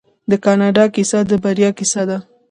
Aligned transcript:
د 0.29 0.31
کاناډا 0.45 0.85
کیسه 0.95 1.19
د 1.29 1.31
بریا 1.43 1.69
کیسه 1.77 2.01
ده. 2.09 2.17